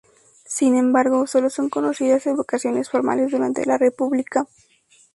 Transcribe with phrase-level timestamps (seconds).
[0.47, 4.47] Sin embargo, sólo son conocidas evocaciones formales durante la República.